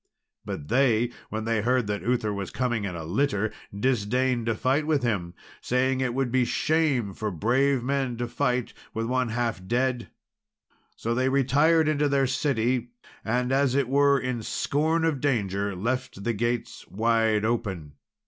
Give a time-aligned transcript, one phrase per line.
[0.43, 4.87] But they, when they heard that Uther was coming in a litter, disdained to fight
[4.87, 9.63] with him, saying it would be shame for brave men to fight with one half
[9.67, 10.09] dead.
[10.95, 12.93] So they retired into their city;
[13.23, 17.93] and, as it were in scorn of danger, left the gates wide open.